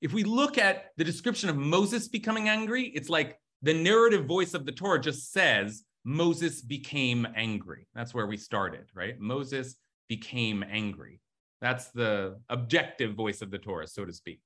[0.00, 4.52] If we look at the description of Moses becoming angry, it's like the narrative voice
[4.52, 7.86] of the Torah just says Moses became angry.
[7.94, 9.14] That's where we started, right?
[9.20, 9.76] Moses
[10.08, 11.20] became angry.
[11.60, 14.40] That's the objective voice of the Torah, so to speak.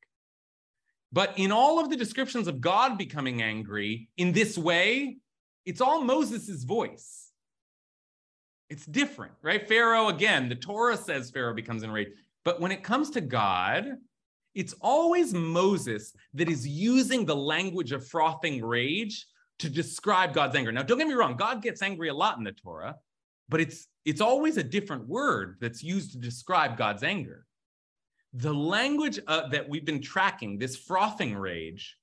[1.11, 5.16] But in all of the descriptions of God becoming angry in this way,
[5.64, 7.28] it's all Moses' voice.
[8.71, 9.66] It's different, right?
[9.66, 12.11] Pharaoh, again, the Torah says Pharaoh becomes enraged.
[12.45, 13.97] But when it comes to God,
[14.55, 19.27] it's always Moses that is using the language of frothing rage
[19.59, 20.73] to describe God's anger.
[20.73, 22.97] Now, don't get me wrong, God gets angry a lot in the Torah,
[23.49, 27.45] but it's it's always a different word that's used to describe God's anger.
[28.33, 31.97] The language uh, that we've been tracking, this frothing rage,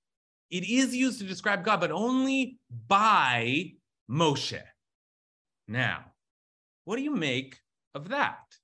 [0.52, 3.72] it is used to describe God, but only by
[4.10, 4.62] Moshe.
[5.68, 6.06] Now,
[6.86, 7.60] what do you make
[7.94, 8.56] of that?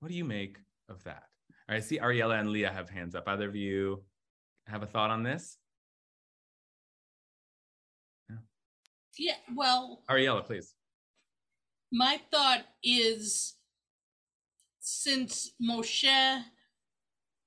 [0.00, 1.22] What do you make of that?
[1.68, 3.26] All right, I see Ariella and Leah have hands up.
[3.26, 4.02] Either of you
[4.66, 5.56] have a thought on this?
[8.28, 8.36] Yeah,
[9.16, 10.74] yeah well, Ariella, please.
[11.92, 13.54] My thought is
[14.80, 16.42] since Moshe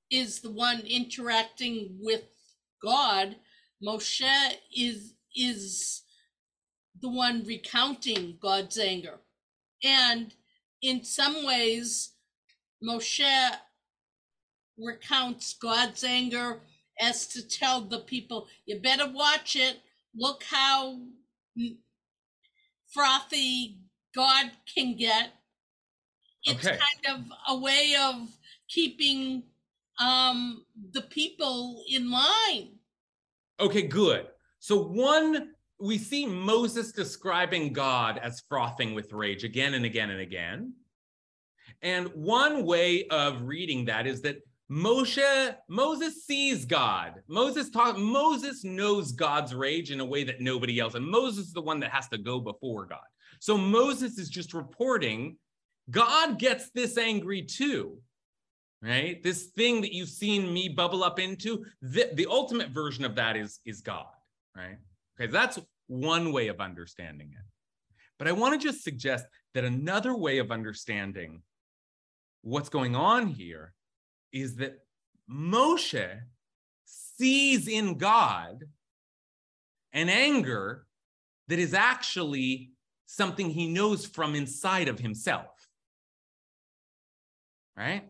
[0.09, 2.23] is the one interacting with
[2.81, 3.35] God,
[3.83, 6.03] Moshe is is
[7.01, 9.19] the one recounting God's anger.
[9.83, 10.33] And
[10.81, 12.11] in some ways,
[12.83, 13.51] Moshe
[14.77, 16.61] recounts God's anger
[16.99, 19.77] as to tell the people, you better watch it.
[20.15, 20.99] Look how
[22.87, 23.77] frothy
[24.15, 25.29] God can get.
[26.43, 26.77] It's okay.
[26.77, 28.29] kind of a way of
[28.67, 29.43] keeping
[29.99, 32.69] um, the people in line.
[33.59, 34.27] Okay, good.
[34.59, 40.19] So one we see Moses describing God as frothing with rage again and again and
[40.19, 40.73] again.
[41.81, 44.37] And one way of reading that is that
[44.69, 47.21] Moshe, Moses sees God.
[47.27, 50.95] Moses talk, Moses knows God's rage in a way that nobody else.
[50.95, 52.99] And Moses is the one that has to go before God.
[53.39, 55.37] So Moses is just reporting
[55.89, 57.97] God gets this angry too.
[58.81, 59.23] Right?
[59.23, 63.35] This thing that you've seen me bubble up into, the, the ultimate version of that
[63.35, 64.05] is, is God,
[64.55, 64.77] right?
[65.19, 67.45] Okay, that's one way of understanding it.
[68.19, 71.41] But I want to just suggest that another way of understanding
[72.41, 73.73] what's going on here
[74.31, 74.79] is that
[75.29, 76.19] Moshe
[76.85, 78.63] sees in God
[79.93, 80.85] an anger
[81.47, 82.71] that is actually
[83.05, 85.69] something he knows from inside of himself.
[87.75, 88.03] Right?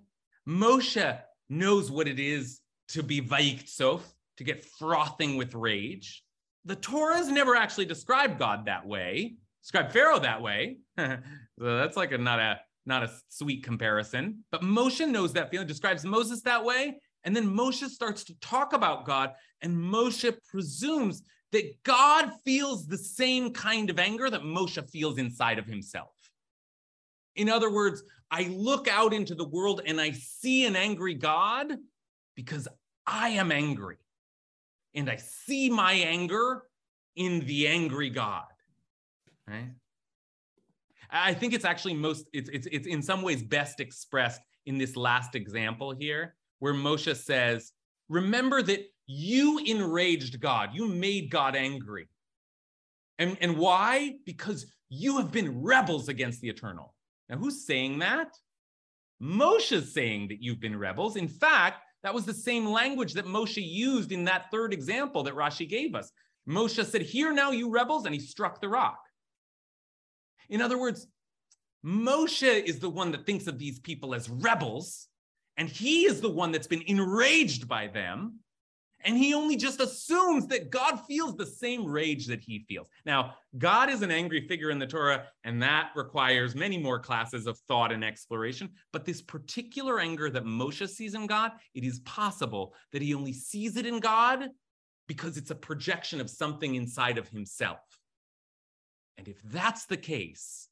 [0.47, 4.01] Moshe knows what it is to be vaiktsof,
[4.37, 6.23] to get frothing with rage
[6.68, 10.78] the Torah's never actually described God that way, described Pharaoh that way.
[10.99, 11.18] so
[11.59, 14.43] that's like a not a not a sweet comparison.
[14.51, 16.99] But Moshe knows that feeling, describes Moses that way.
[17.24, 22.97] And then Moshe starts to talk about God, and Moshe presumes that God feels the
[22.97, 26.11] same kind of anger that Moshe feels inside of himself.
[27.36, 31.74] In other words, I look out into the world and I see an angry God
[32.36, 32.68] because
[33.05, 33.97] I am angry.
[34.97, 36.63] And I see my anger
[37.15, 38.45] in the angry God.
[39.47, 39.69] Right?
[41.09, 44.97] I think it's actually most, it's, it's, it's in some ways best expressed in this
[44.97, 47.71] last example here, where Moshe says,
[48.09, 52.09] Remember that you enraged God, you made God angry.
[53.19, 54.15] And, and why?
[54.25, 56.93] Because you have been rebels against the eternal.
[57.29, 58.29] Now, who's saying that?
[59.21, 61.15] Moshe's saying that you've been rebels.
[61.15, 65.35] In fact, that was the same language that Moshe used in that third example that
[65.35, 66.11] Rashi gave us.
[66.47, 68.99] Moshe said, Here now, you rebels, and he struck the rock.
[70.49, 71.07] In other words,
[71.85, 75.07] Moshe is the one that thinks of these people as rebels,
[75.57, 78.39] and he is the one that's been enraged by them.
[79.03, 82.89] And he only just assumes that God feels the same rage that he feels.
[83.05, 87.45] Now, God is an angry figure in the Torah, and that requires many more classes
[87.45, 88.69] of thought and exploration.
[88.91, 93.33] But this particular anger that Moshe sees in God, it is possible that he only
[93.33, 94.49] sees it in God
[95.07, 97.79] because it's a projection of something inside of himself.
[99.17, 100.67] And if that's the case,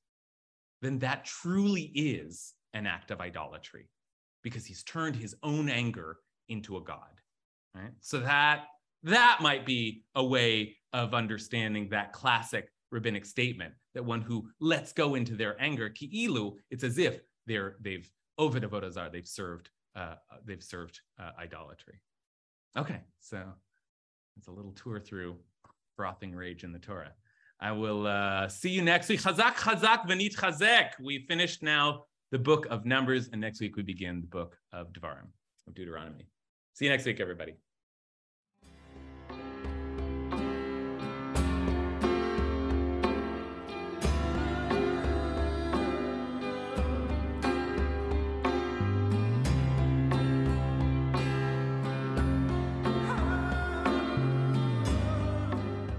[0.82, 3.90] then that truly is an act of idolatry
[4.44, 6.18] because he's turned his own anger
[6.50, 7.22] into a God.
[7.76, 7.92] Right?
[8.02, 8.66] So that
[9.04, 14.94] that might be a way of understanding that classic rabbinic statement that one who lets
[14.94, 20.16] go into their anger, ki'ilu, it's as if they're they've over vodazar, they've served uh,
[20.46, 22.02] they've served uh, idolatry.
[22.78, 23.42] Okay, so
[24.38, 25.38] it's a little tour through
[25.96, 27.14] frothing rage in the Torah.
[27.62, 29.22] I will uh, see you next week.
[29.22, 30.90] Chazak, chazak, venit chazek.
[31.00, 34.92] We finished now the book of Numbers, and next week we begin the book of
[34.92, 35.28] Devarim,
[35.68, 36.28] of Deuteronomy.
[36.74, 37.56] See you next week, everybody.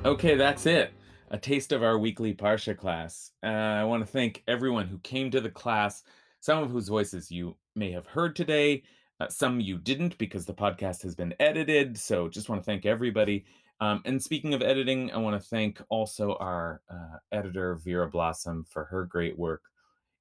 [0.07, 0.93] Okay, that's it.
[1.33, 3.33] A taste of our weekly Parsha class.
[3.43, 6.05] Uh, I want to thank everyone who came to the class,
[6.39, 8.85] some of whose voices you may have heard today,
[9.19, 11.99] uh, some you didn't because the podcast has been edited.
[11.99, 13.47] So just want to thank everybody.
[13.81, 18.65] Um, and speaking of editing, I want to thank also our uh, editor, Vera Blossom,
[18.71, 19.63] for her great work.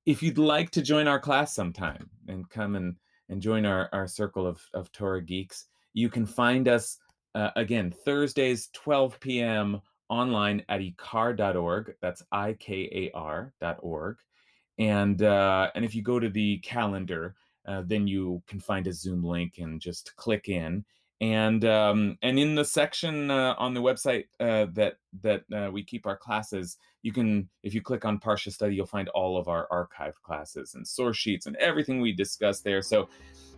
[0.07, 2.95] If you'd like to join our class sometime and come and,
[3.29, 6.97] and join our, our circle of, of Torah geeks, you can find us
[7.35, 9.81] uh, again, Thursdays, 12 p.m.
[10.09, 11.93] online at ikar.org.
[12.01, 14.17] That's I K A R.org.
[14.79, 17.35] And, uh, and if you go to the calendar,
[17.67, 20.85] uh, then you can find a Zoom link and just click in.
[21.21, 25.81] And um, and in the section uh, on the website uh, that that uh, we
[25.81, 29.47] keep our classes, you can if you click on Parsha Study, you'll find all of
[29.47, 32.81] our archived classes and source sheets and everything we discuss there.
[32.81, 33.07] So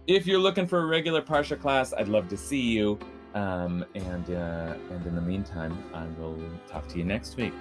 [0.06, 3.00] if you're looking for a regular Parsha class, I'd love to see you.
[3.34, 7.54] Um, and uh, and in the meantime, I will talk to you next week.